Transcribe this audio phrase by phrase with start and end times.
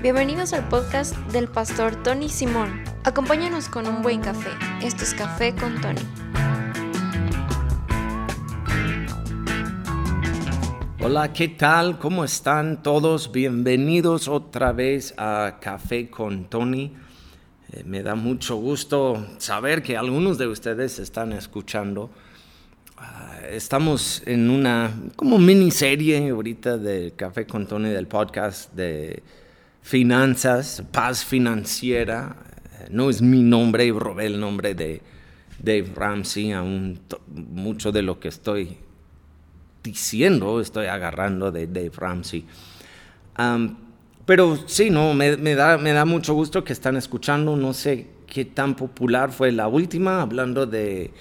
[0.00, 2.84] Bienvenidos al podcast del pastor Tony Simón.
[3.02, 4.50] Acompáñanos con un buen café.
[4.80, 6.00] Esto es Café con Tony.
[11.00, 11.98] Hola, ¿qué tal?
[11.98, 13.32] ¿Cómo están todos?
[13.32, 16.92] Bienvenidos otra vez a Café con Tony.
[17.72, 22.08] Eh, me da mucho gusto saber que algunos de ustedes están escuchando.
[22.96, 29.24] Ah, estamos en una como miniserie ahorita de Café con Tony del podcast de
[29.88, 32.36] finanzas, paz financiera.
[32.78, 35.00] Eh, no es mi nombre, robé el nombre de
[35.58, 38.76] Dave Ramsey, aún mucho de lo que estoy
[39.82, 42.44] diciendo estoy agarrando de Dave Ramsey.
[44.26, 47.56] pero sí, no, me, da, me da mucho gusto que están escuchando.
[47.56, 51.12] No sé qué tan popular fue la última, hablando de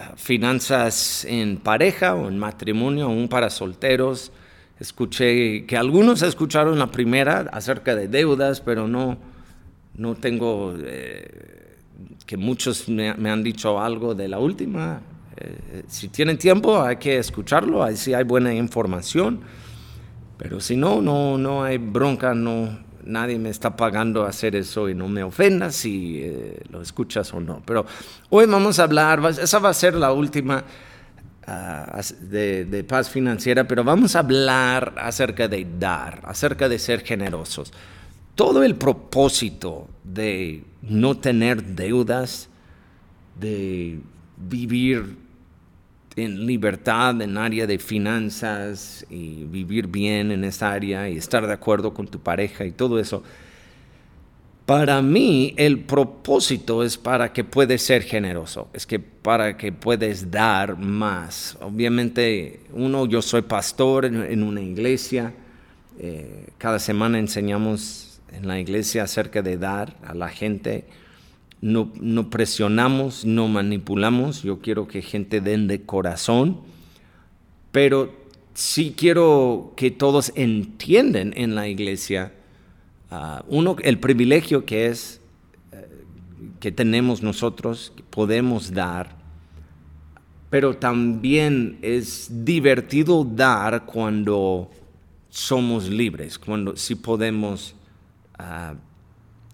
[0.00, 4.32] ah, finanzas en pareja o en matrimonio, aún para solteros.
[4.80, 9.18] Escuché que algunos escucharon la primera acerca de deudas, pero no,
[9.94, 11.76] no tengo eh,
[12.24, 15.02] que muchos me, han dicho algo de la última.
[15.36, 19.40] Eh, si tienen tiempo hay que escucharlo, ahí sí hay buena información,
[20.38, 24.94] pero si no, no, no hay bronca, no, nadie me está pagando hacer eso y
[24.94, 27.62] no me ofendas si eh, lo escuchas o no.
[27.66, 27.84] Pero
[28.30, 30.64] hoy vamos a hablar, esa va a ser la última
[32.20, 37.72] de, paz financiera, pero vamos a hablar acerca de dar, acerca de ser generosos.
[38.34, 42.48] Todo el propósito de no tener deudas,
[43.38, 44.00] de
[44.36, 45.16] vivir
[46.16, 51.52] en libertad en área de finanzas y vivir bien en esa área y estar de
[51.52, 53.22] acuerdo con tu pareja y todo eso,
[54.70, 60.30] para mí el propósito es para que puedes ser generoso, es que para que puedes
[60.30, 61.58] dar más.
[61.60, 65.34] Obviamente, uno, yo soy pastor en, una iglesia,
[65.98, 70.84] eh, cada semana enseñamos en la iglesia acerca de dar a la gente.
[71.60, 76.60] No, no presionamos, no manipulamos, yo quiero que gente den de corazón,
[77.72, 78.14] pero
[78.54, 82.34] sí quiero que todos entiendan en la iglesia
[83.10, 85.20] Ah, uno, el privilegio que es
[85.72, 85.88] eh,
[86.60, 89.16] que tenemos nosotros, podemos dar,
[90.48, 94.70] pero también es divertido dar cuando
[95.28, 97.74] somos libres, cuando si podemos,
[98.38, 98.76] uh,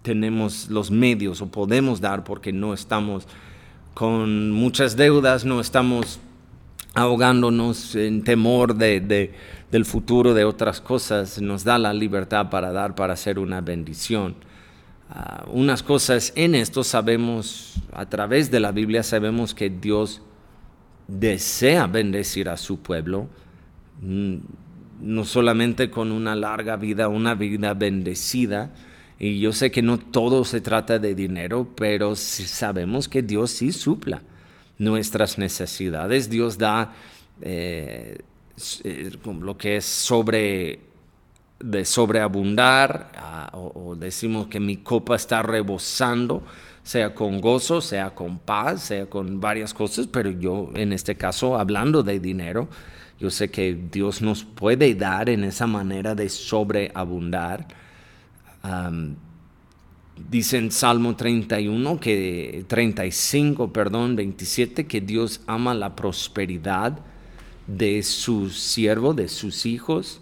[0.01, 3.27] tenemos los medios o podemos dar porque no estamos
[3.93, 6.19] con muchas deudas, no estamos
[6.95, 9.33] ahogándonos en temor de,
[9.71, 14.35] del futuro de otras cosas, nos da la libertad para dar, para hacer una bendición.
[15.09, 20.21] Ah, unas cosas en esto sabemos, a través de la Biblia sabemos que Dios
[21.07, 23.27] desea bendecir a su pueblo,
[24.01, 24.35] mm,
[25.01, 28.73] no solamente con una larga vida, una vida bendecida,
[29.19, 33.71] y yo sé que no todo se trata de dinero, pero sabemos que Dios sí
[33.71, 34.21] supla
[34.77, 36.29] nuestras necesidades.
[36.29, 36.93] Dios da
[37.41, 38.19] eh,
[38.83, 40.87] eh, lo que es sobre
[41.59, 46.43] de sobreabundar ah, o, decimos que mi copa está rebosando,
[46.83, 51.57] sea con gozo, sea con paz, sea con varias cosas, pero yo en este caso
[51.57, 52.67] hablando de dinero,
[53.19, 57.67] yo sé que Dios nos puede dar en esa manera de sobreabundar.
[60.29, 66.99] Dice en Salmo 31 que 35, perdón, 27 que Dios ama la prosperidad
[67.67, 70.21] de su siervo, de sus hijos.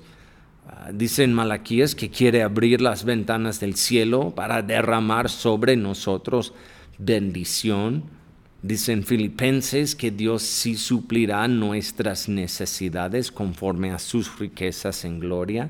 [0.68, 6.54] Ah, dice en Malaquías que quiere abrir las ventanas del cielo para derramar sobre nosotros
[6.98, 8.04] bendición.
[8.62, 15.70] Dice en Filipenses que Dios sí suplirá nuestras necesidades conforme a sus riquezas en gloria.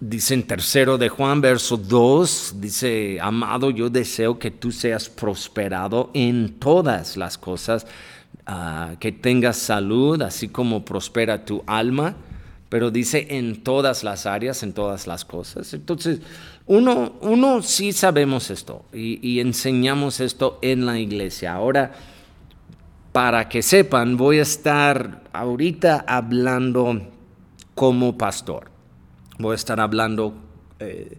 [0.00, 6.10] Dice en tercero de Juan, verso 2, dice, amado, yo deseo que tú seas prosperado
[6.14, 7.86] en todas las cosas,
[8.46, 12.16] ah, que tengas salud, así como prospera tu alma,
[12.68, 15.74] pero dice en todas las áreas, en todas las cosas.
[15.74, 16.20] Entonces,
[16.66, 21.54] uno, uno sí sabemos esto y, enseñamos esto en la iglesia.
[21.54, 21.92] Ahora,
[23.12, 27.10] para que sepan, voy a estar ahorita hablando
[27.74, 28.72] como pastor
[29.42, 30.34] voy a estar hablando,
[30.78, 31.18] eh,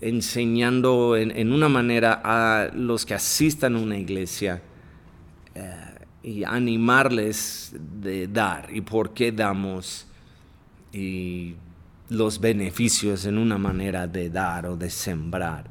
[0.00, 4.60] enseñando en, una manera a los que asistan a una iglesia
[5.56, 5.72] eh,
[6.22, 10.06] y animarles de dar y por qué damos
[10.92, 11.54] y
[12.08, 15.70] los beneficios en una manera de dar o de sembrar.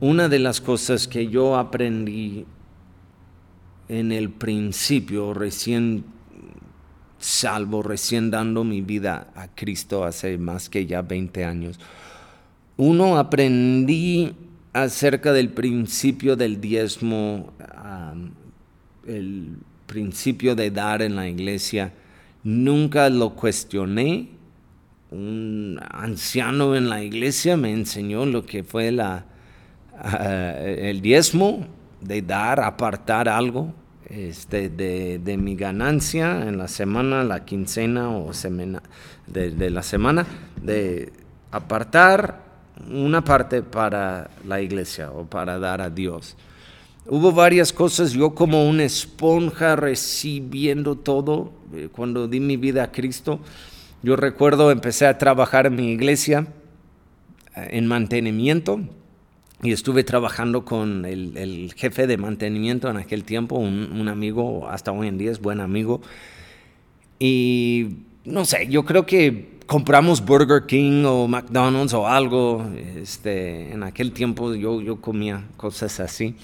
[0.00, 2.46] Una de las cosas que yo aprendí
[3.88, 6.04] en el principio, recién
[7.18, 11.80] salvo, recién dando mi vida a Cristo hace más que ya 20 años.
[12.76, 14.32] Uno, aprendí
[14.72, 17.52] acerca del principio del diezmo,
[19.08, 19.56] el
[19.86, 21.92] principio de dar en la iglesia.
[22.44, 24.28] Nunca lo cuestioné.
[25.10, 29.24] Un anciano en la iglesia me enseñó lo que fue la,
[29.98, 31.66] ah, el diezmo,
[32.00, 33.72] de dar, apartar algo
[34.08, 38.82] este, de, mi ganancia en la semana, la quincena o semana,
[39.26, 40.26] de, la semana,
[40.62, 41.12] de
[41.50, 42.42] apartar
[42.90, 46.36] una parte para la iglesia o para dar a Dios.
[47.10, 52.92] Hubo varias cosas, yo como una esponja recibiendo todo, eh, cuando di mi vida a
[52.92, 53.40] Cristo,
[54.02, 56.48] yo recuerdo empecé a trabajar en mi iglesia
[57.56, 58.82] eh, en mantenimiento,
[59.62, 65.08] y estuve trabajando con el, jefe de mantenimiento en aquel tiempo, un, amigo, hasta hoy
[65.08, 66.02] en día es buen amigo.
[67.18, 72.64] Y no sé, yo creo que compramos Burger King o McDonald's o algo.
[72.96, 76.36] Este, en aquel tiempo yo, yo comía cosas así.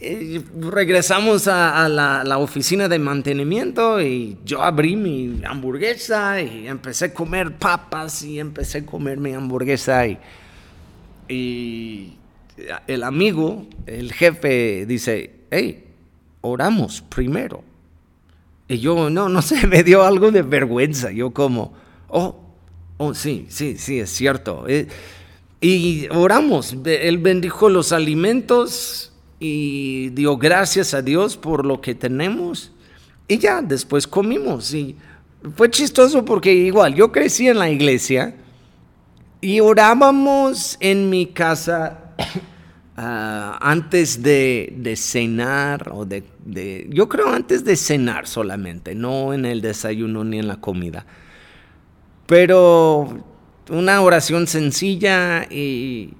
[0.00, 7.14] Y, regresamos a, la, oficina de mantenimiento y yo abrí mi hamburguesa y empecé a
[7.14, 10.18] comer papas y empecé a comer mi hamburguesa y
[11.28, 12.14] y
[12.86, 15.84] el amigo, el jefe, dice, hey,
[16.40, 17.62] oramos primero.
[18.66, 21.10] Y yo, no, no sé, me dio algo de vergüenza.
[21.10, 21.74] Yo como,
[22.08, 22.40] oh,
[22.96, 24.64] oh, sí, sí, sí, es cierto.
[24.68, 24.88] Eh,
[25.60, 26.76] y oramos.
[26.84, 32.72] Él bendijo los alimentos y dio gracias a Dios por lo que tenemos.
[33.26, 34.72] Y ya, después comimos.
[34.72, 34.96] Y
[35.54, 38.34] fue chistoso porque igual, yo crecí en la iglesia
[39.40, 42.14] y orábamos en mi casa
[42.96, 46.24] ah, antes de, cenar, o de,
[46.90, 51.06] yo creo antes de cenar solamente, no en el desayuno ni en la comida.
[52.26, 53.24] Pero
[53.70, 56.14] una oración sencilla y,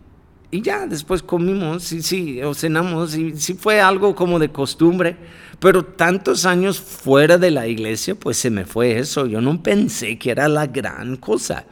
[0.51, 5.17] y ya, después comimos, sí, sí, o cenamos, y sí fue algo como de costumbre,
[5.59, 10.19] pero tantos años fuera de la iglesia, pues se me fue eso, yo no pensé
[10.19, 11.65] que era la gran cosa.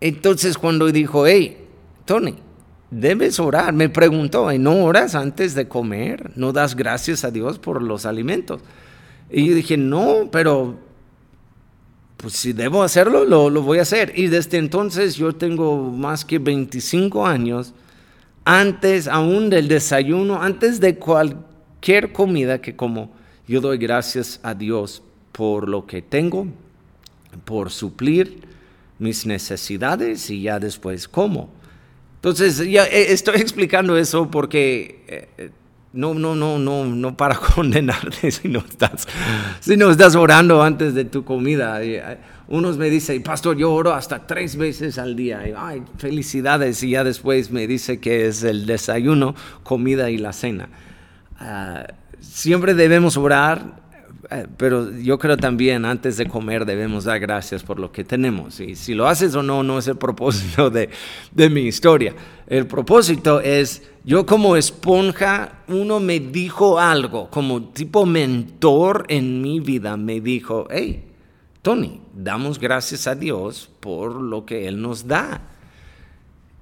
[0.00, 1.58] Entonces cuando dijo, hey,
[2.04, 2.34] Tony,
[2.90, 6.32] debes orar, me preguntó, ¿no oras antes de comer?
[6.36, 8.60] ¿No das gracias a Dios por los alimentos?
[9.30, 10.78] Y dije, no, pero
[12.22, 14.12] pues si debo hacerlo, lo, lo, voy a hacer.
[14.14, 17.74] Y desde entonces yo tengo más que 25 años,
[18.44, 23.10] antes aún del desayuno, antes de cualquier comida que como,
[23.48, 25.02] yo doy gracias a Dios
[25.32, 26.46] por lo que tengo,
[27.44, 28.42] por suplir
[29.00, 31.50] mis necesidades y ya después cómo.
[32.16, 35.04] Entonces, ya eh, estoy explicando eso porque
[35.38, 35.50] eh,
[35.92, 39.06] no, no, no, no, no para condenarte si no estás,
[39.60, 41.82] si no estás orando antes de tu comida.
[41.82, 42.18] Eh,
[42.48, 45.46] unos me dicen, pastor, yo oro hasta tres veces al día.
[45.48, 46.82] Y, Ay, felicidades.
[46.82, 50.68] Y ya después me dice que es el desayuno, comida y la cena.
[51.38, 51.86] Ah,
[52.20, 53.81] siempre debemos orar
[54.56, 58.60] pero yo creo también antes de comer debemos dar gracias por lo que tenemos.
[58.60, 60.90] Y si lo haces o no, no es el propósito de,
[61.30, 62.14] de mi historia.
[62.46, 69.60] El propósito es, yo como esponja, uno me dijo algo, como tipo mentor en mi
[69.60, 71.04] vida, me dijo, hey,
[71.62, 75.40] Tony, damos gracias a Dios por lo que Él nos da.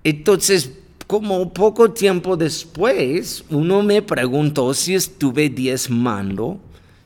[0.05, 6.61] Entonces, como poco tiempo después, uno me preguntó si estuve diezmando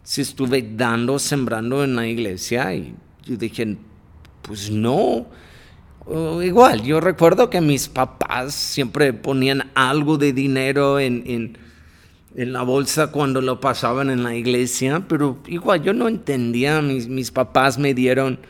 [0.05, 2.95] si estuve dando, sembrando en la iglesia y
[3.25, 3.77] yo dije,
[4.43, 5.27] pues no.
[6.43, 13.13] igual, yo recuerdo que mis papás siempre ponían algo de dinero en, en, la bolsa
[13.13, 17.95] cuando lo pasaban en la iglesia, pero igual yo no entendía, mis, mis papás me
[17.95, 18.41] dieron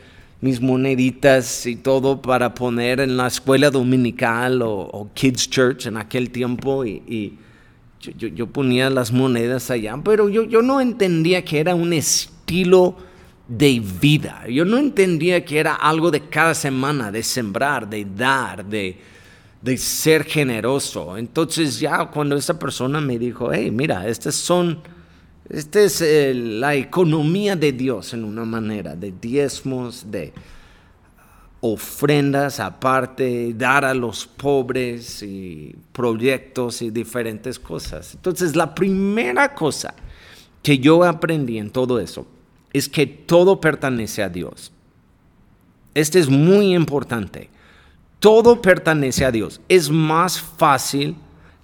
[0.41, 6.31] mis moneditas y todo para poner en la escuela dominical o, Kids Church en aquel
[6.31, 7.37] tiempo y
[8.11, 12.97] yo, ponía las monedas allá, pero yo, yo no entendía que era un estilo
[13.47, 14.45] de vida.
[14.49, 18.97] Yo no entendía que era algo de cada semana, de sembrar, de dar, de,
[19.61, 21.17] de ser generoso.
[21.17, 24.79] Entonces ya cuando esa persona me dijo, hey, mira, estas son,
[25.49, 30.33] esta es la economía de Dios en una manera, de diezmos, de
[31.73, 38.13] ofrendas aparte, dar a los pobres y proyectos y diferentes cosas.
[38.13, 39.95] Entonces, la primera cosa
[40.61, 42.27] que yo aprendí en todo eso
[42.71, 44.71] es que todo pertenece a Dios.
[45.93, 47.49] Este es muy importante.
[48.19, 49.61] Todo pertenece a Dios.
[49.67, 51.15] Es más fácil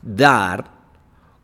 [0.01, 0.71] dar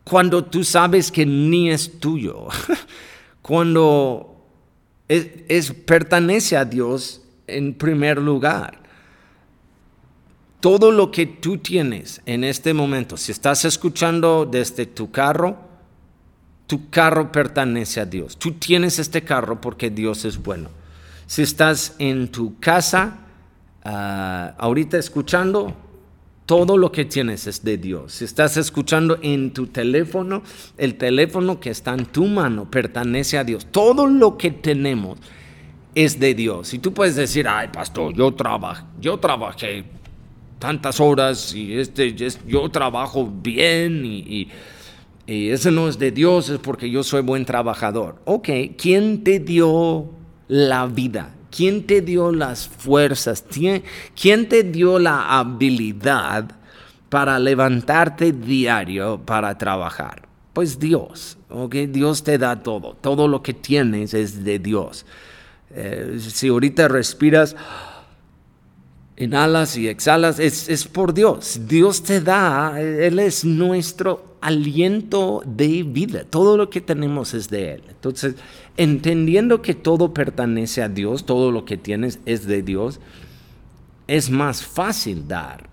[0.04, 2.48] cuando tú sabes que ni es tuyo.
[3.42, 4.38] cuando
[5.08, 8.78] es, pertenece a Dios en primer lugar.
[10.60, 15.56] Todo lo que tú tienes en este momento, si estás escuchando desde tu carro,
[16.66, 18.36] tu carro pertenece a Dios.
[18.36, 20.68] Tú tienes este carro porque Dios es bueno.
[21.26, 23.18] Si estás en tu casa,
[23.84, 25.74] ah, ahorita escuchando,
[26.48, 28.14] todo lo que tienes es de Dios.
[28.14, 30.42] Si estás escuchando en tu teléfono,
[30.78, 33.66] el teléfono que está en tu mano pertenece a Dios.
[33.70, 35.18] Todo lo que tenemos
[36.04, 36.72] es de Dios.
[36.74, 39.84] Y tú puedes decir, ay, pastor, yo trabajo, yo trabajé
[40.60, 42.14] tantas horas y este,
[42.46, 44.48] yo trabajo bien y,
[45.26, 48.22] y ese no es de Dios, es porque yo soy buen trabajador.
[48.26, 50.08] Ok, ¿quién te dio
[50.46, 51.34] la vida?
[51.50, 53.44] ¿Quién te dio las fuerzas?
[53.50, 56.48] ¿Quién te dio la habilidad
[57.08, 60.28] para levantarte diario para trabajar?
[60.52, 61.74] Pues Dios, ¿ok?
[61.88, 62.96] Dios te da todo.
[63.00, 65.04] Todo lo que tienes es de Dios.
[65.74, 67.56] Eh, si ahorita respiras,
[69.16, 71.60] inhalas y exhalas, es, es por Dios.
[71.66, 76.24] Dios te da, Él es nuestro aliento de vida.
[76.24, 77.82] Todo lo que tenemos es de Él.
[77.88, 78.36] Entonces,
[78.76, 83.00] entendiendo que todo pertenece a Dios, todo lo que tienes es de Dios,
[84.06, 85.68] es más fácil dar.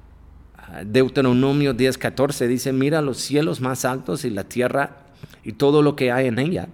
[0.84, 5.06] Deuteronomio 10:14 dice, mira los cielos más altos y la tierra
[5.44, 6.68] y todo lo que hay en ella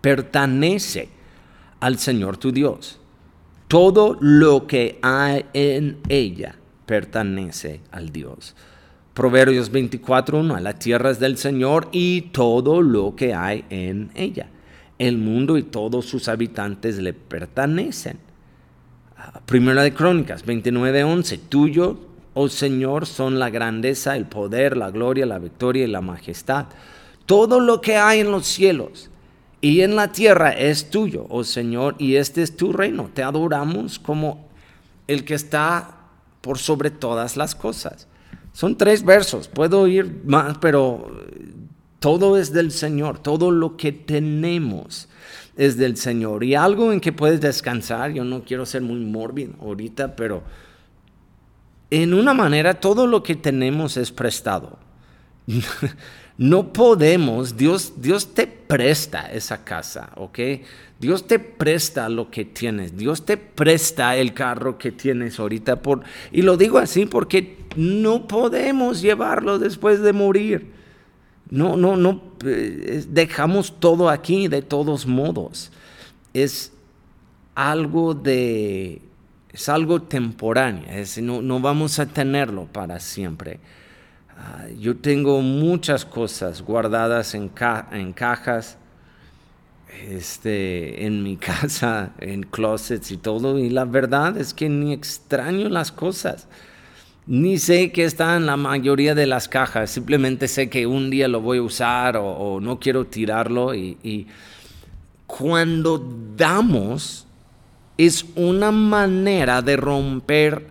[0.00, 1.08] pertenece
[1.80, 3.00] al Señor tu Dios.
[3.68, 8.54] Todo lo que hay en ella pertenece al Dios.
[9.14, 14.48] Proverbios 24:1, la tierra es del Señor y todo lo que hay en ella
[14.98, 18.18] el mundo y todos sus habitantes le pertenecen.
[19.16, 21.98] Ah, Primera de Crónicas 29:11, tuyo,
[22.34, 26.66] oh Señor, son la grandeza, el poder, la gloria, la victoria y la majestad.
[27.26, 29.10] Todo lo que hay en los cielos
[29.64, 33.08] y en la tierra es tuyo, oh Señor, y este es tu reino.
[33.14, 34.46] Te adoramos como
[35.06, 36.00] el que está
[36.42, 38.06] por sobre todas las cosas.
[38.52, 41.24] Son tres versos, puedo ir más, pero
[41.98, 45.08] todo es del Señor, todo lo que tenemos
[45.56, 46.44] es del Señor.
[46.44, 50.42] Y algo en que puedes descansar, yo no quiero ser muy mórbido ahorita, pero
[51.88, 54.78] en una manera todo lo que tenemos es prestado.
[56.36, 60.38] No podemos, Dios, Dios te presta esa casa, ¿ok?
[60.98, 65.80] Dios te presta lo que tienes, Dios te presta el carro que tienes ahorita.
[65.80, 70.72] Por, y lo digo así porque no podemos llevarlo después de morir.
[71.50, 75.70] No, no, no, eh, dejamos todo aquí de todos modos.
[76.32, 76.72] Es
[77.54, 79.00] algo de,
[79.52, 83.60] es algo temporáneo, es, no, no vamos a tenerlo para siempre.
[84.36, 87.50] Ah, yo tengo muchas cosas guardadas en,
[87.92, 88.78] en cajas,
[90.08, 95.68] este, en mi casa, en closets y todo, y la verdad es que ni extraño
[95.68, 96.48] las cosas.
[97.26, 101.26] Ni sé qué está en la mayoría de las cajas, simplemente sé que un día
[101.26, 103.74] lo voy a usar o, no quiero tirarlo.
[103.74, 104.26] Y,
[105.26, 105.98] cuando
[106.36, 107.26] damos
[107.96, 110.66] es una manera de romper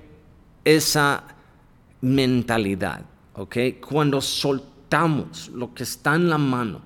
[0.63, 1.23] esa
[2.01, 3.01] mentalidad,
[3.35, 3.57] ¿ok?
[3.87, 6.81] Cuando soltamos lo que está en la mano,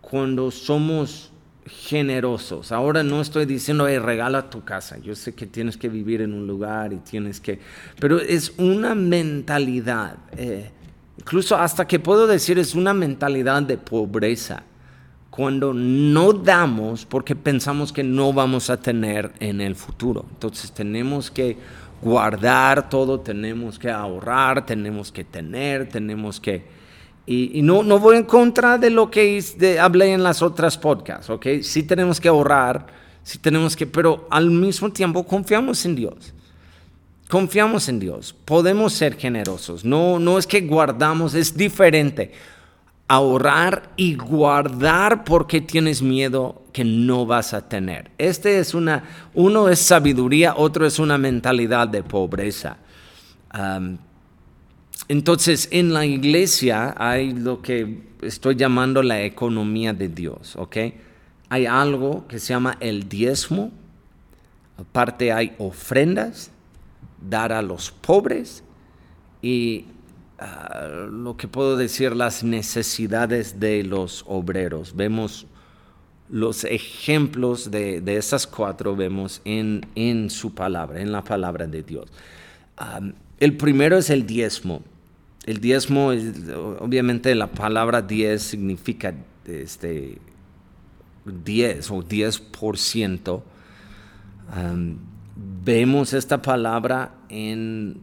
[0.00, 1.30] cuando somos
[1.68, 2.72] generosos.
[2.72, 4.98] Ahora no estoy diciendo, regala tu casa.
[4.98, 7.60] Yo sé que tienes que vivir en un lugar y tienes que...
[8.00, 10.70] Pero es una mentalidad, eh,
[11.18, 14.62] incluso hasta que puedo decir es una mentalidad de pobreza.
[15.38, 20.26] Cuando no damos porque pensamos que no vamos a tener en el futuro.
[20.32, 21.56] Entonces tenemos que
[22.02, 26.64] guardar todo, tenemos que ahorrar, tenemos que tener, tenemos que
[27.24, 29.40] y, no, no voy en contra de lo que
[29.80, 31.46] hablé en las otras podcasts, ¿ok?
[31.62, 32.88] Sí tenemos que ahorrar,
[33.22, 36.34] sí tenemos que, pero al mismo tiempo confiamos en Dios.
[37.28, 42.32] Confiamos en Dios, podemos ser generosos, no, no es que guardamos, es diferente.
[43.08, 48.10] Ahorrar y guardar porque tienes miedo que no vas a tener.
[48.18, 52.76] Este es una, uno es sabiduría, otro es una mentalidad de pobreza.
[55.08, 60.76] Entonces, en la iglesia hay lo que estoy llamando la economía de Dios, ¿ok?
[61.48, 63.70] Hay algo que se llama el diezmo,
[64.76, 66.50] aparte hay ofrendas,
[67.20, 68.62] dar a los pobres
[69.40, 69.86] y
[70.38, 74.94] ah, lo que puedo decir, las necesidades de los obreros.
[74.94, 75.46] Vemos
[76.30, 82.08] los ejemplos de, esas cuatro, vemos en, en, su palabra, en la palabra de Dios.
[82.76, 83.00] Ah,
[83.40, 84.82] el primero es el diezmo.
[85.46, 86.08] El diezmo,
[86.80, 89.14] obviamente la palabra diez significa
[89.46, 90.18] este,
[91.24, 93.42] 10 o 10%.
[95.64, 97.98] vemos esta palabra en,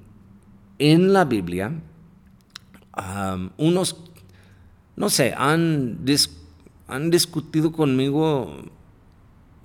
[0.80, 1.72] en la Biblia.
[3.58, 3.98] Unos,
[4.96, 6.06] no sé, han,
[6.88, 8.56] han discutido conmigo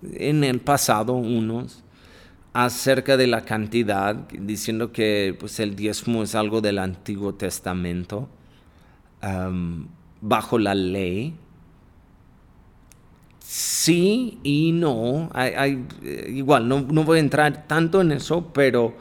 [0.03, 1.83] en el pasado unos
[2.53, 8.29] acerca de la cantidad, diciendo que pues, el diezmo es algo del Antiguo Testamento,
[10.21, 11.35] bajo la ley.
[13.39, 15.31] Sí y no,
[16.29, 18.97] igual, no, no, voy a entrar tanto en eso, pero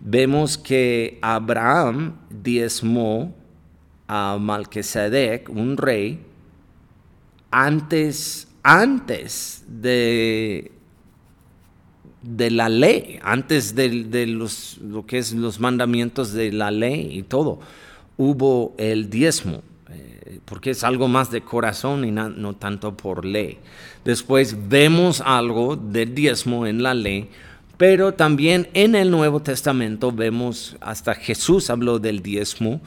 [0.00, 3.34] vemos que Abraham diezmó
[4.08, 6.20] a Malquisedec, un rey,
[7.50, 10.72] antes, antes de
[12.22, 17.22] de la ley, antes de, los, lo que es los mandamientos de la ley y
[17.22, 17.60] todo,
[18.16, 23.58] hubo el diezmo, eh, porque es algo más de corazón y no, tanto por ley.
[24.04, 27.30] Después vemos algo del diezmo en la ley,
[27.76, 32.80] pero también en el Nuevo Testamento vemos, hasta Jesús habló del diezmo,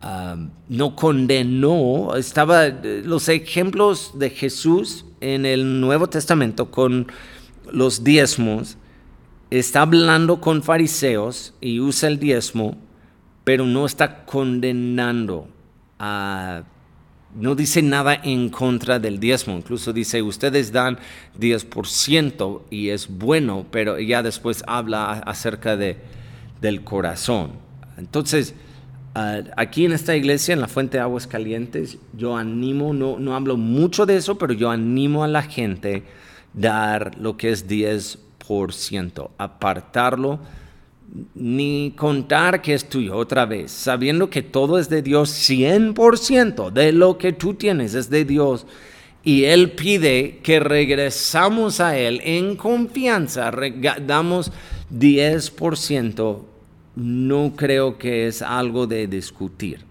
[0.00, 7.10] no condenó, estaba los ejemplos de Jesús en el Nuevo Testamento con
[7.70, 8.76] los diezmos,
[9.50, 12.76] está hablando con fariseos y usa el diezmo,
[13.44, 15.48] pero no está condenando.
[17.34, 20.98] No dice nada en contra del diezmo, incluso dice, ustedes dan
[21.38, 25.98] 10% y es bueno, pero ya después habla acerca de,
[26.60, 27.52] del corazón.
[27.98, 28.54] Entonces,
[29.14, 33.56] aquí en esta iglesia, en la Fuente de Aguas Calientes, yo animo, no, no hablo
[33.56, 36.04] mucho de eso, pero yo animo a la gente
[36.54, 40.40] dar lo que es 10%, apartarlo,
[41.34, 46.92] ni contar que es tuyo otra vez, sabiendo que todo es de Dios, 100% de
[46.92, 48.66] lo que tú tienes es de Dios.
[49.24, 53.50] Y Él pide que regresamos a Él en confianza,
[54.06, 54.52] damos
[54.92, 56.42] 10%,
[56.98, 59.84] no creo que es algo de discutir.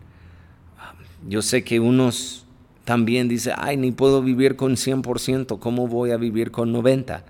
[1.27, 2.45] Yo sé que unos
[2.83, 7.21] también dice, ay, ni puedo vivir con 100%, ¿cómo voy a vivir con 90%?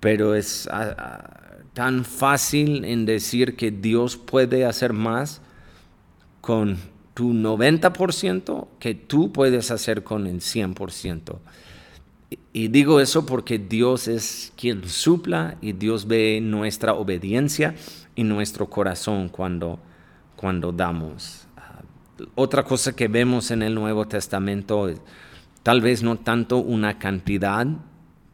[0.00, 1.30] Pero es ah, ah,
[1.74, 5.40] tan fácil en decir que Dios puede hacer más
[6.40, 6.78] con
[7.14, 11.38] tu 90% que tú puedes hacer con el 100%.
[12.52, 17.74] Y digo eso porque Dios es quien supla y Dios ve nuestra obediencia
[18.18, 19.78] y nuestro corazón cuando,
[20.34, 21.46] cuando damos
[22.34, 24.90] otra cosa que vemos en el Nuevo Testamento,
[25.62, 27.64] tal vez no tanto una cantidad,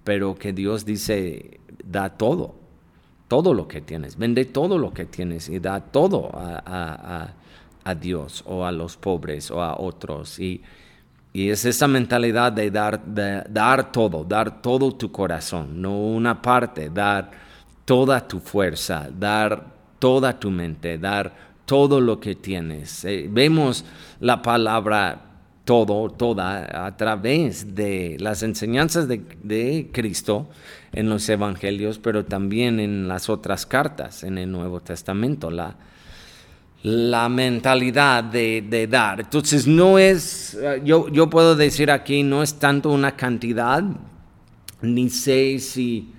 [0.05, 2.55] pero que Dios dice, da todo,
[3.29, 7.35] todo lo que tienes, vende todo lo que tienes y da todo a,
[8.01, 10.39] Dios o a los pobres o a otros.
[10.39, 10.63] Y,
[11.35, 16.89] es esa mentalidad de dar, de dar todo, dar todo tu corazón, no una parte,
[16.89, 17.33] dar
[17.85, 19.74] toda tu fuerza, dar
[20.05, 21.33] toda tu mente, dar
[21.65, 23.07] todo lo que tienes.
[23.07, 23.87] Eh, vemos
[24.21, 25.19] la palabra
[25.65, 30.51] todo, toda, a través de las enseñanzas de, Cristo
[30.93, 35.75] en los evangelios, pero también en las otras cartas en el Nuevo Testamento, la,
[36.83, 39.21] la mentalidad de, dar.
[39.21, 43.83] Entonces no es, eh, yo, yo puedo decir aquí, no es tanto una cantidad,
[44.83, 46.13] ni sé si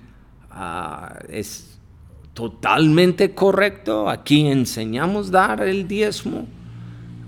[0.50, 1.75] ah, es
[2.36, 4.08] totalmente correcto.
[4.08, 6.46] Aquí enseñamos dar el diezmo.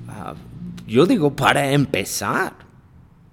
[0.07, 0.35] Ah,
[0.85, 2.53] yo digo para empezar,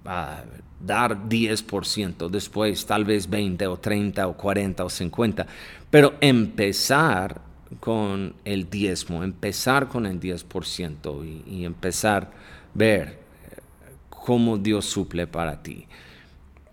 [0.05, 0.43] a
[0.79, 5.47] dar 10%, después tal vez 20 o 30 o 40 o 50,
[5.89, 7.41] pero empezar
[7.79, 12.29] con el diezmo, empezar con el 10% y, y empezar a
[12.73, 13.61] ver eh,
[14.09, 15.87] cómo Dios suple para ti.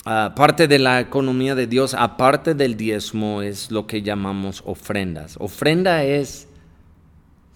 [0.04, 5.36] Ah, parte de la economía de Dios, aparte del diezmo, es lo que llamamos ofrendas.
[5.38, 6.48] Ofrenda es,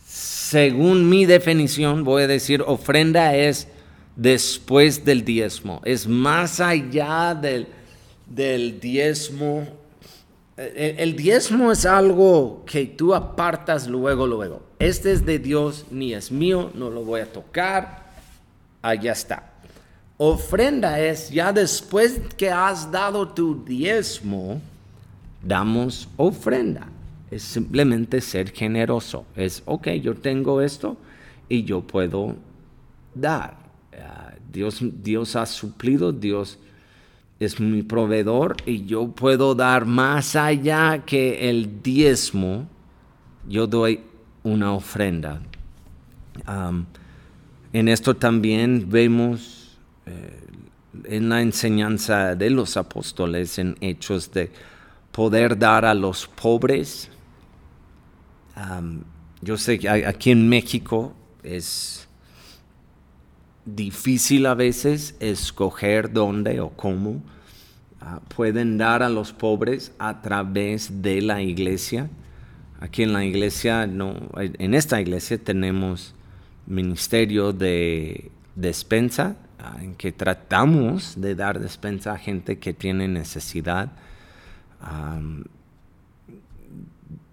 [0.07, 3.67] según mi definición, voy a decir, ofrenda es
[4.15, 7.67] después del diezmo, es más allá del,
[8.27, 9.67] del diezmo.
[10.57, 14.63] El, el, diezmo es algo que tú apartas luego, luego.
[14.79, 18.07] Este es de Dios, ni es mío, no lo voy a tocar,
[18.83, 19.56] allá está.
[20.19, 24.61] Ofrenda es ya después que has dado tu diezmo,
[25.43, 26.89] damos ofrenda.
[27.31, 29.27] Es simplemente ser generoso.
[29.37, 30.97] Es, ok, yo tengo esto
[31.51, 32.35] y yo puedo
[33.15, 33.59] dar.
[33.93, 36.59] Ah, Dios, Dios ha suplido, Dios
[37.39, 42.67] es mi proveedor y yo puedo dar más allá que el diezmo.
[43.47, 44.01] Yo doy
[44.43, 45.43] una ofrenda.
[47.73, 49.56] en esto también vemos
[50.07, 50.41] eh,
[51.05, 54.51] en la enseñanza de los apóstoles en hechos de
[55.13, 57.11] poder dar a los pobres.
[59.43, 62.09] yo sé que aquí en México es
[63.65, 67.23] difícil a veces escoger dónde o cómo
[68.01, 72.09] ah, pueden dar a los pobres a través de la iglesia.
[72.79, 76.15] Aquí en la iglesia, no, en esta iglesia tenemos
[76.67, 83.93] ministerio de despensa, ah, en que tratamos de dar despensa a gente que tiene necesidad.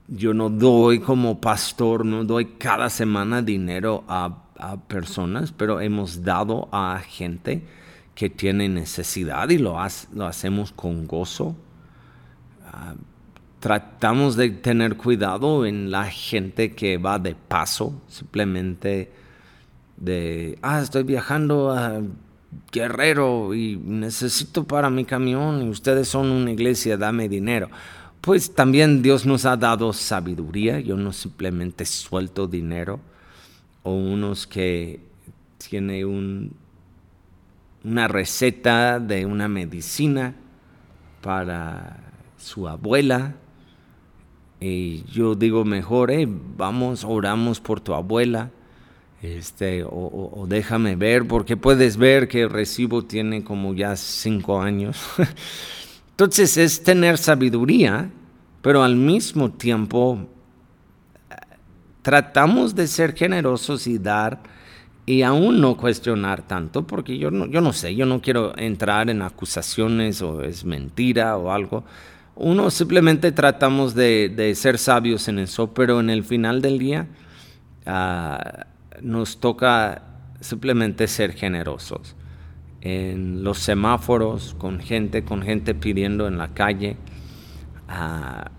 [0.08, 4.40] yo no doy como pastor, no doy cada semana dinero a,
[4.88, 7.64] personas, pero hemos dado a gente
[8.16, 11.56] que tiene necesidad y lo, hacemos con gozo.
[12.72, 12.94] Ah,
[13.60, 19.12] tratamos de tener cuidado en la gente que va de paso, simplemente
[19.98, 22.02] de, ah, estoy viajando a
[22.72, 27.70] Guerrero y necesito para mi camión y ustedes son una iglesia, dame dinero.
[28.22, 33.00] Pues también Dios nos ha dado sabiduría, yo no simplemente suelto dinero,
[33.84, 35.02] o unos que
[35.58, 36.54] tiene un,
[37.84, 40.36] una receta de una medicina
[41.22, 42.00] para
[42.38, 43.36] su abuela,
[44.62, 48.52] y yo digo mejor, eh, vamos, oramos por tu abuela
[49.24, 55.02] este, o, déjame ver, porque puedes ver que el recibo tiene como ya cinco años.
[56.12, 58.10] Entonces es tener sabiduría,
[58.62, 60.28] pero al mismo tiempo
[61.30, 61.36] eh,
[62.02, 64.44] tratamos de ser generosos y dar
[65.06, 69.10] y aún no cuestionar tanto, porque yo no, yo no sé, yo no quiero entrar
[69.10, 71.86] en acusaciones o es mentira o algo.
[72.36, 77.08] Uno simplemente tratamos de, ser sabios en eso, pero en el final del día...
[77.86, 78.66] Ah,
[79.04, 80.02] nos toca
[80.40, 82.16] simplemente ser generosos.
[82.82, 86.98] En los semáforos, con gente, con gente pidiendo en la calle.
[87.88, 88.52] Ah,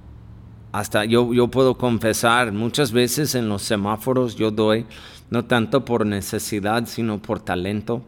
[0.73, 4.87] hasta yo, yo puedo confesar, muchas veces en los semáforos yo doy,
[5.31, 8.03] no tanto por necesidad, sino por talento.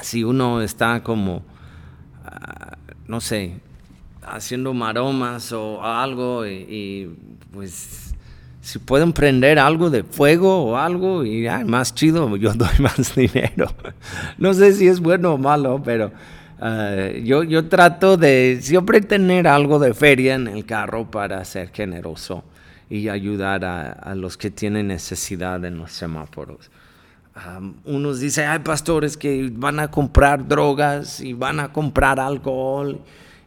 [0.00, 1.42] Si uno está como,
[2.24, 3.60] ah, no sé,
[4.22, 7.16] haciendo maromas o algo y
[7.50, 8.14] pues
[8.68, 13.72] si pueden prender algo de fuego o algo y más chido, yo doy más dinero.
[14.36, 16.12] no sé si es bueno o malo, pero
[16.62, 21.70] eh, yo, yo trato de siempre tener algo de feria en el carro para ser
[21.70, 22.44] generoso
[22.90, 26.70] y ayudar a, los que tienen necesidad en los semáforos.
[27.86, 33.00] unos dicen, hay pastores que van a comprar drogas y van a comprar alcohol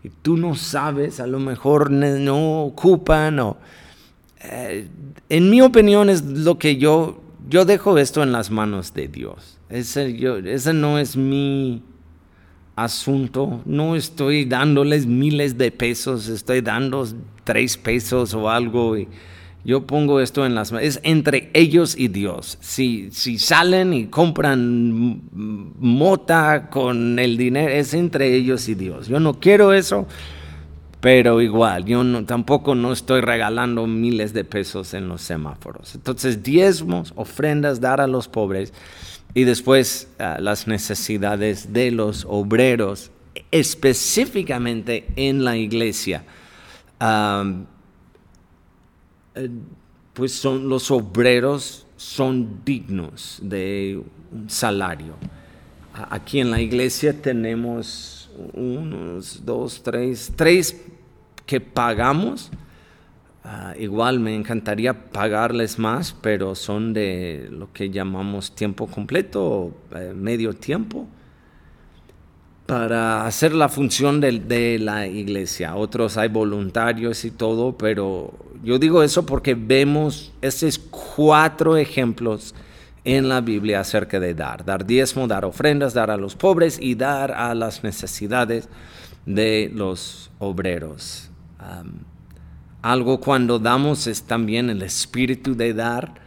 [0.04, 3.58] y tú no sabes, a lo mejor no ocupan o
[4.44, 4.88] eh,
[5.30, 9.58] en mi opinión es lo que yo, yo dejo esto en las manos de Dios.
[9.70, 11.84] Ese, yo, ese no es mi
[12.76, 13.62] asunto.
[13.66, 17.08] No estoy dándoles miles de pesos, estoy dando
[17.44, 18.98] tres pesos o algo.
[18.98, 19.08] Y
[19.64, 20.88] yo pongo esto en las manos.
[20.88, 22.58] Es entre ellos y Dios.
[22.62, 25.22] Si, si salen y compran
[25.80, 29.08] mota con el dinero, es entre ellos y Dios.
[29.08, 30.08] Yo no quiero eso
[31.02, 35.96] pero igual, yo tampoco no estoy regalando miles de pesos en los semáforos.
[35.96, 38.72] Entonces, diezmos, ofrendas, dar a los pobres
[39.34, 43.10] y después ah, las necesidades de los obreros,
[43.50, 46.24] específicamente en la iglesia.
[49.36, 49.50] Eh,
[50.14, 55.16] pues son los obreros son dignos de un salario.
[55.94, 60.76] Aquí en la iglesia tenemos unos, dos, tres, tres
[61.52, 62.50] que pagamos.
[63.44, 69.74] Ah, igual me encantaría pagarles más, pero son de lo que llamamos tiempo completo o
[69.94, 71.10] eh, medio tiempo
[72.66, 75.76] para hacer la función de, de, la iglesia.
[75.76, 78.34] Otros hay voluntarios y todo, pero
[78.64, 82.56] yo digo eso porque vemos esos cuatro ejemplos
[83.04, 84.64] en la Biblia acerca de dar.
[84.64, 88.70] Dar diezmo, dar ofrendas, dar a los pobres y dar a las necesidades
[89.26, 91.31] de los obreros
[92.82, 96.22] algo cuando damos es también el espíritu de dar.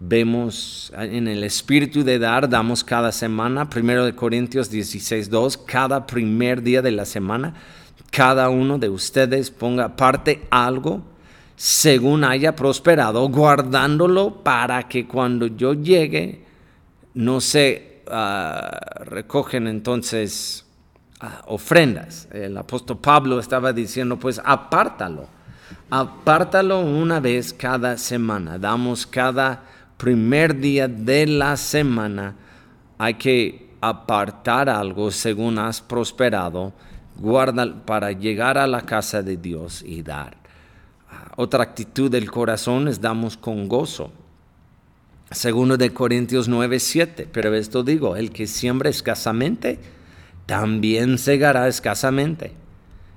[0.00, 6.06] Vemos en el espíritu de dar, damos cada semana, primero de Corintios 16, 2, cada
[6.06, 7.54] primer día de la semana,
[8.10, 11.02] cada uno de ustedes ponga parte algo
[11.54, 16.44] según haya prosperado, guardándolo para que cuando yo llegue,
[17.14, 20.66] no se ah, recogen entonces
[21.46, 22.28] ofrendas.
[22.32, 25.26] El apóstol Pablo estaba diciendo, pues apártalo,
[25.90, 28.58] apártalo una vez cada semana.
[28.58, 29.62] Damos cada
[29.96, 32.34] primer día de la semana.
[32.98, 36.72] Hay que apartar algo según has prosperado,
[37.16, 40.36] guarda para llegar a la casa de Dios y dar.
[41.36, 44.12] Otra actitud del corazón es damos con gozo.
[45.30, 47.28] Segundo de Corintios 9, 7.
[47.32, 49.78] Pero esto digo, el que siembra escasamente,
[50.46, 52.52] también segará escasamente.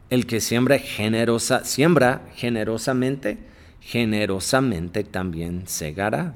[0.10, 3.40] El que siembra, generosa, siembra generosamente,
[3.82, 6.36] generosamente también segará.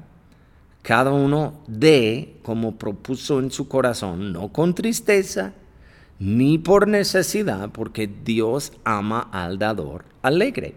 [0.82, 5.52] Cada uno dé como propuso en su corazón, no con tristeza,
[6.18, 10.74] ni por necesidad, porque Dios ama al dador alegre.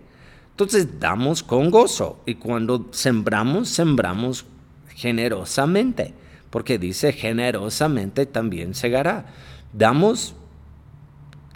[0.51, 4.45] Entonces damos con gozo y cuando sembramos, sembramos
[4.89, 6.13] generosamente,
[6.49, 9.25] porque dice generosamente también segará.
[9.73, 10.35] Damos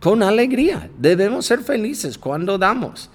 [0.02, 3.10] con alegría, debemos ser felices cuando damos.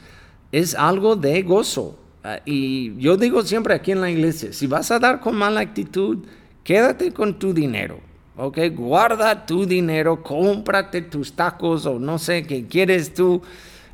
[0.50, 1.98] Es algo de gozo.
[2.24, 5.60] Ah, y yo digo siempre aquí en la iglesia, si vas a dar con mala
[5.60, 6.18] actitud,
[6.62, 7.98] quédate con tu dinero.
[8.36, 8.58] ¿ok?
[8.74, 13.42] Guarda tu dinero, cómprate tus tacos o no sé qué quieres tú,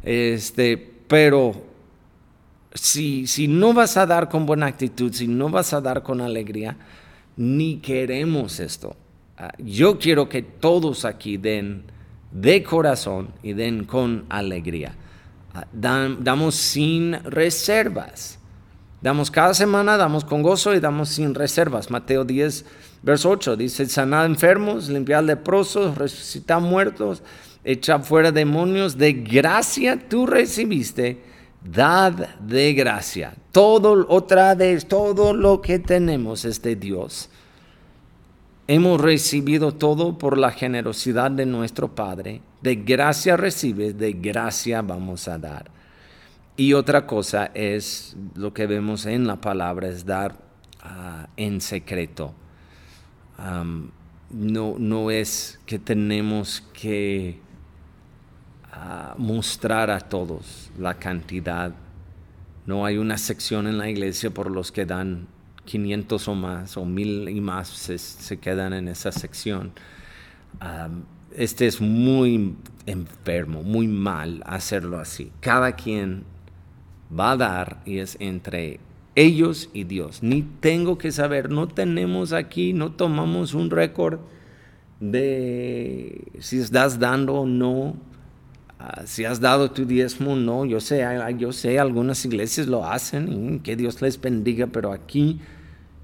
[0.02, 1.52] este, pero
[2.74, 6.20] si, si no vas a dar con buena actitud, si no vas a dar con
[6.20, 6.76] alegría,
[7.36, 8.96] ni queremos esto.
[9.38, 11.84] Ah, yo quiero que todos aquí den
[12.32, 14.94] de corazón y den con alegría.
[15.54, 18.38] Ah, damos sin reservas.
[19.00, 21.88] Damos cada semana, damos con gozo y damos sin reservas.
[21.88, 22.64] Mateo 10,
[23.02, 27.22] verso 8 dice, sanad enfermos, limpiar leprosos, resucitar muertos,
[27.62, 28.98] echar fuera demonios.
[28.98, 31.22] De gracia tú recibiste
[31.62, 33.34] dad de gracia.
[33.52, 37.30] Todo, otra vez, todo lo que tenemos es de Dios.
[38.70, 42.42] Hemos recibido todo por la generosidad de nuestro Padre.
[42.60, 45.70] De gracia recibes, de gracia vamos a dar.
[46.54, 50.36] Y otra cosa es lo que vemos en la palabra, es dar
[50.82, 52.34] ah, en secreto.
[54.30, 57.40] no, no es que tenemos que
[59.16, 61.72] mostrar a todos la cantidad.
[62.66, 65.26] No hay una sección en la iglesia por los que dan
[65.68, 69.72] 500 o más o mil y más se, quedan en esa sección.
[71.36, 75.30] este es muy enfermo, muy mal hacerlo así.
[75.40, 76.24] Cada quien
[77.12, 78.80] va a dar y es entre
[79.14, 80.22] ellos y Dios.
[80.22, 84.20] Ni tengo que saber, no tenemos aquí, no tomamos un récord
[85.00, 87.94] de si estás dando o no
[88.80, 91.04] Ah, si has dado tu diezmo, no, yo sé,
[91.36, 95.40] yo sé, algunas iglesias lo hacen y que Dios les bendiga, pero aquí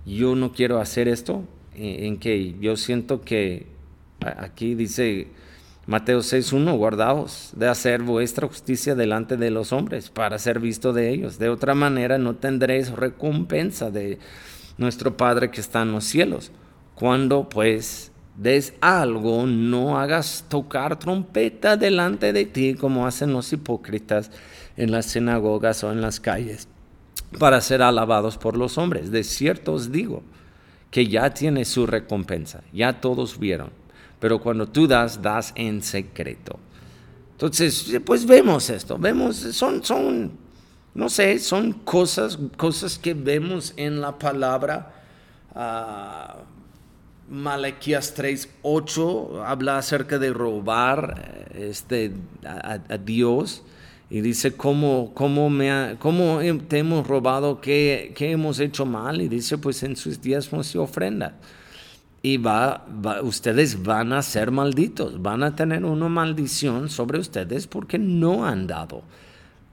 [0.07, 3.67] yo no quiero hacer esto, en, en que yo siento que
[4.21, 5.29] aquí dice
[5.87, 11.11] Mateo 6.1, guardaos de hacer vuestra justicia delante de los hombres para ser visto de
[11.11, 11.39] ellos.
[11.39, 14.19] De otra manera no tendréis recompensa de
[14.79, 16.53] nuestro Padre que está en los cielos.
[16.95, 24.31] Cuando pues des algo, no hagas tocar trompeta delante de ti como hacen los hipócritas
[24.79, 26.69] en las sinagogas o en las calles
[27.39, 29.11] para ser alabados por los hombres.
[29.11, 30.23] De cierto os digo
[30.91, 33.71] que ya tiene su recompensa, ya todos vieron,
[34.21, 36.59] pero cuando tú das, das en secreto.
[37.33, 40.33] Entonces, pues vemos esto, vemos, son, son,
[40.95, 44.95] no sé, son cosas, cosas que vemos en la palabra.
[45.55, 46.55] Uh,
[47.29, 52.13] Malaquías 3:8 habla acerca de robar este,
[52.45, 53.63] a, Dios
[54.11, 59.29] y dice cómo, cómo, me cómo te hemos robado, ¿Qué, ¿Qué, hemos hecho mal y
[59.29, 61.33] dice pues en sus diezmos y ofrendas.
[62.23, 62.87] Y va,
[63.23, 68.67] ustedes van a ser malditos, van a tener una maldición sobre ustedes porque no han
[68.67, 69.03] dado.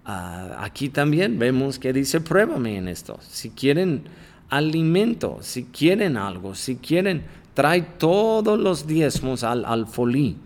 [0.05, 3.19] Ah, aquí también vemos que dice, pruébame en esto.
[3.21, 4.03] Si quieren
[4.49, 10.37] alimento, si quieren algo, si quieren trae todos los diezmos al, al folí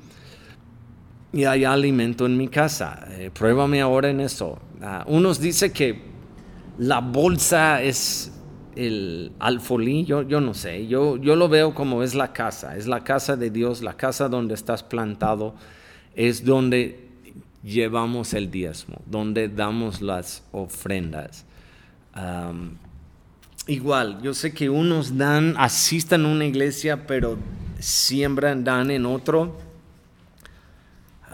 [1.36, 3.06] y hay alimento en mi casa.
[3.12, 4.58] Eh, pruébame ahora en eso.
[4.80, 6.02] Uh, unos dicen que
[6.78, 8.32] la bolsa es
[8.78, 12.88] el alfolí, yo, yo no sé, yo, yo lo veo como es la casa, es
[12.88, 15.56] la casa de Dios, la casa donde estás plantado,
[16.14, 17.10] es donde
[17.64, 21.46] llevamos el diezmo, donde damos las ofrendas.
[23.68, 27.38] Igual, yo sé que unos dan, asistan a una iglesia, pero
[27.80, 29.65] siembran, dan en otro.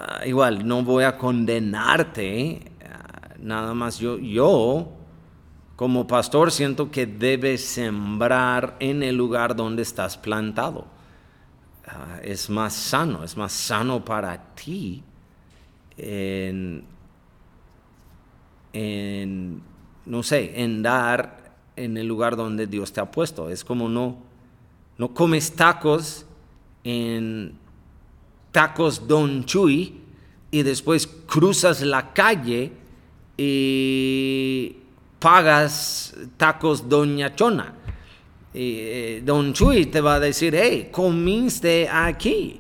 [0.03, 4.89] Ah, igual, no voy a condenarte, ah, nada más yo, yo
[5.75, 10.87] como pastor siento que debes sembrar en el lugar donde estás plantado.
[11.85, 15.03] Ah, es más sano, es más sano para ti
[15.97, 16.83] en,
[18.73, 19.61] en
[20.07, 23.51] no sé, en dar en el lugar donde Dios te ha puesto.
[23.51, 24.17] Es como no,
[24.97, 26.25] no comes tacos
[26.83, 27.59] en
[28.51, 29.93] Tacos Don Chuy
[30.51, 32.71] y después cruzas la calle
[33.37, 34.75] y
[35.19, 37.73] pagas Tacos Doña Chona.
[38.53, 42.59] Y, eh, don Chuy te va a decir, hey, comiste aquí.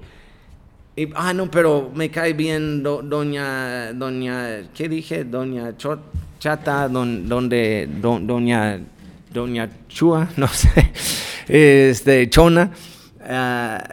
[0.95, 5.25] Y, ah, no, pero me cae bien doña, doña, ¿qué dije?
[5.25, 5.75] Doña
[6.39, 8.79] Chata, don, donde, doña,
[9.33, 10.91] doña Chua, no sé,
[11.47, 12.71] este, Chona.
[13.23, 13.83] Ah,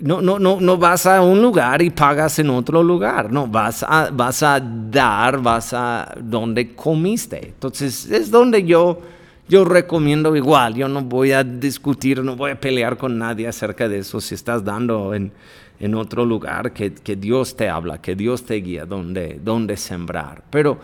[0.00, 3.82] no, no, no, no vas a un lugar y pagas en otro lugar, no, vas
[3.82, 7.48] a, vas a dar, vas a donde comiste.
[7.48, 9.00] Entonces es donde yo,
[9.48, 13.88] yo recomiendo igual, yo no voy a discutir, no voy a pelear con nadie acerca
[13.88, 15.32] de eso si estás dando en,
[15.80, 20.44] en otro lugar, que, que, Dios te habla, que Dios te guía donde, donde sembrar.
[20.50, 20.78] Pero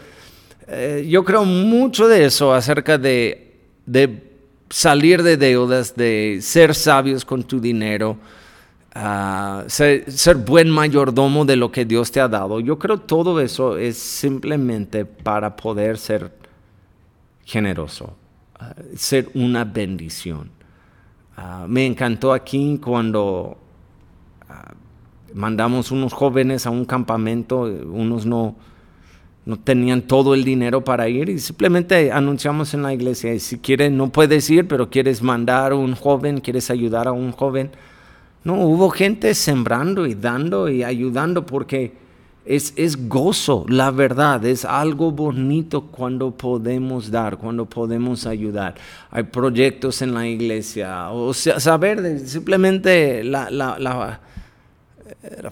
[0.66, 3.53] eh, yo creo mucho de eso acerca de,
[3.87, 4.24] de
[4.70, 8.16] salir de deudas, de ser sabios con tu dinero
[9.66, 12.61] ser, buen mayordomo de lo que Dios te ha dado.
[12.61, 16.33] Yo creo todo eso es simplemente para poder ser
[17.44, 18.16] generoso,
[18.59, 20.50] ah, ser una bendición.
[21.37, 23.59] Ah, me encantó aquí cuando
[24.48, 24.72] ah,
[25.35, 28.54] mandamos unos jóvenes a un campamento, unos no,
[29.44, 33.90] no tenían todo el dinero para ir y simplemente anunciamos en la iglesia, si quieres,
[33.90, 37.72] no puedes ir, pero quieres mandar a un joven, quieres ayudar a un joven,
[38.44, 41.92] no, hubo gente sembrando y dando y ayudando porque
[42.44, 48.74] es, es, gozo, la verdad, es algo bonito cuando podemos dar, cuando podemos ayudar.
[49.11, 54.20] Hay proyectos en la iglesia, o sea, saber simplemente la, la,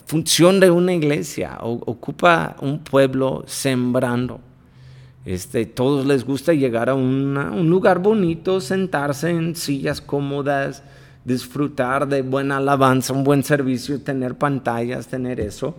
[0.05, 4.39] función de una iglesia, ocupa un pueblo sembrando.
[5.25, 10.83] Este, todos les gusta llegar a un lugar bonito, sentarse en sillas cómodas,
[11.25, 15.75] disfrutar de buena alabanza, un buen servicio, tener pantallas, tener eso.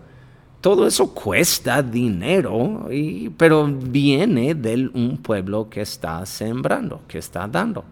[0.62, 7.48] Todo eso cuesta dinero, y, pero viene de un pueblo que está sembrando, que está
[7.48, 7.84] dando.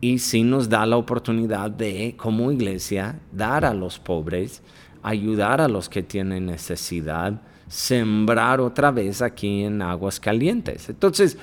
[0.00, 4.62] Y sí nos da la oportunidad de, como iglesia, dar a los pobres,
[5.02, 10.88] ayudar a los que tienen necesidad, sembrar otra vez aquí en aguas calientes.
[10.88, 11.36] Entonces,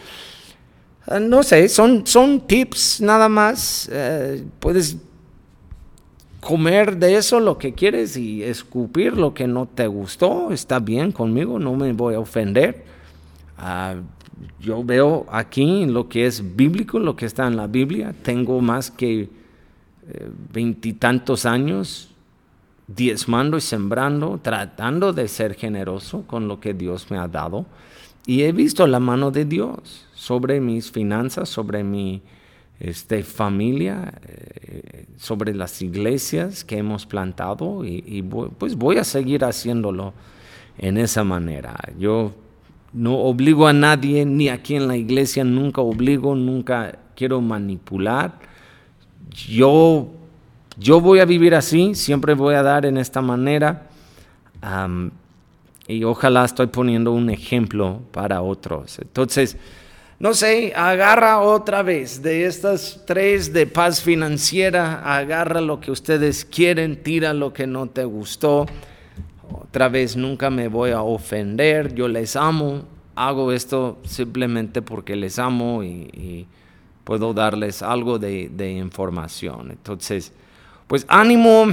[1.07, 3.89] eh, no sé, son, son tips nada más.
[3.91, 4.97] Eh, puedes
[6.43, 11.11] comer de eso lo que quieres y escupir lo que no te gustó, está bien
[11.11, 12.83] conmigo, no me voy a ofender.
[13.57, 13.95] Ah,
[14.59, 18.13] yo veo aquí lo que es bíblico, lo que está en la Biblia.
[18.23, 19.29] Tengo más que eh,
[20.51, 22.09] veintitantos años
[22.87, 27.65] diezmando y sembrando, tratando de ser generoso con lo que Dios me ha dado.
[28.25, 32.21] Y he visto la mano de Dios sobre mis finanzas, sobre mi
[32.79, 38.21] este, familia, eh, sobre las iglesias que hemos plantado y,
[38.57, 40.13] pues voy a seguir haciéndolo
[40.77, 41.77] en esa manera.
[41.97, 42.33] Yo
[42.91, 48.39] no obligo a nadie, ni aquí en la iglesia, nunca obligo, nunca quiero manipular.
[49.29, 50.09] Yo,
[50.77, 53.87] yo voy a vivir así, siempre voy a dar en esta manera.
[55.87, 58.99] y ojalá estoy poniendo un ejemplo para otros.
[58.99, 59.57] Entonces,
[60.23, 66.45] no sé, agarra otra vez de estas tres de paz financiera, agarra lo que ustedes
[66.45, 68.65] quieren, tira lo que no te gustó.
[69.51, 72.83] Otra vez nunca me voy a ofender, yo les amo,
[73.15, 76.47] hago esto simplemente porque les amo y,
[77.03, 79.71] puedo darles algo de, de información.
[79.71, 80.31] Entonces,
[80.87, 81.65] pues ánimo,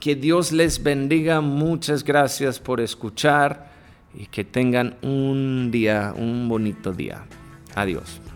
[0.00, 3.70] que Dios les bendiga, muchas gracias por escuchar
[4.14, 7.26] y que tengan un día, un bonito día.
[7.78, 8.27] Adiós.